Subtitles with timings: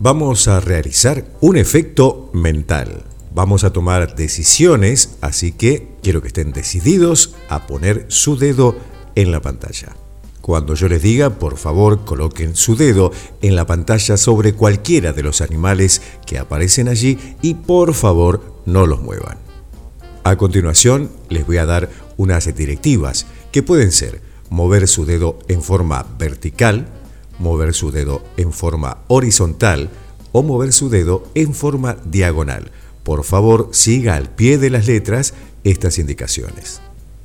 [0.00, 3.04] vamos a realizar un efecto mental.
[3.32, 8.74] Vamos a tomar decisiones, así que quiero que estén decididos a poner su dedo
[9.14, 9.94] en la pantalla.
[10.40, 13.12] Cuando yo les diga, por favor, coloquen su dedo
[13.42, 18.86] en la pantalla sobre cualquiera de los animales que aparecen allí y por favor no
[18.86, 19.38] los muevan.
[20.24, 25.62] A continuación, les voy a dar unas directivas que pueden ser mover su dedo en
[25.62, 26.88] forma vertical,
[27.40, 29.90] mover su dedo en forma horizontal
[30.32, 32.70] o mover su dedo en forma diagonal.
[33.02, 35.34] Por favor, siga al pie de las letras
[35.64, 36.80] estas indicaciones.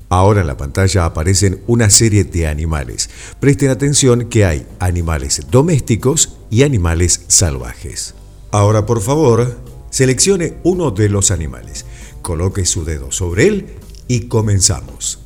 [0.10, 3.10] Ahora en la pantalla aparecen una serie de animales.
[3.40, 8.14] Presten atención que hay animales domésticos y animales salvajes.
[8.52, 9.58] Ahora por favor,
[9.90, 11.86] seleccione uno de los animales,
[12.22, 13.66] coloque su dedo sobre él
[14.08, 15.25] y comenzamos.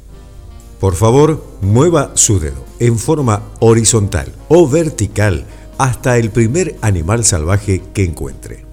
[0.79, 5.45] Por favor, mueva su dedo en forma horizontal o vertical
[5.77, 8.65] hasta el primer animal salvaje que encuentre.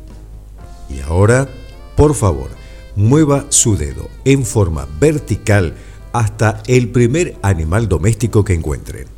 [0.89, 1.48] Y ahora,
[1.97, 2.50] por favor,
[2.95, 5.75] mueva su dedo en forma vertical
[6.12, 9.08] hasta el primer animal doméstico que encuentren.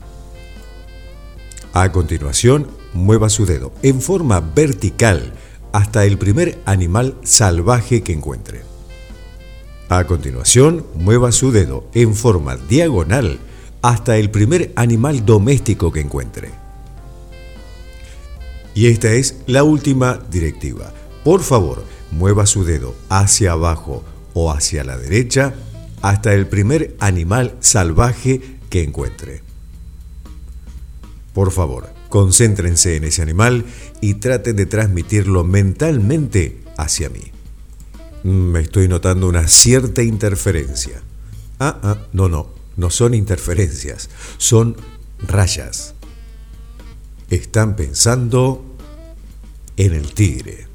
[1.75, 5.35] A continuación, mueva su dedo en forma vertical
[5.73, 8.63] hasta el primer animal salvaje que encuentre.
[9.89, 13.39] A continuación, mueva su dedo en forma diagonal
[13.81, 16.51] hasta el primer animal doméstico que encuentre.
[18.75, 20.93] Y esta es la última directiva.
[21.25, 25.55] Por favor, mueva su dedo hacia abajo o hacia la derecha
[26.03, 29.43] hasta el primer animal salvaje que encuentre.
[31.33, 33.65] Por favor, concéntrense en ese animal
[34.03, 37.38] y traten de transmitirlo mentalmente hacia mí.
[38.23, 41.03] Me estoy notando una cierta interferencia.
[41.59, 44.77] Ah, ah, no, no, no son interferencias, son
[45.27, 45.95] rayas.
[47.31, 48.65] Están pensando
[49.77, 50.68] en el tigre.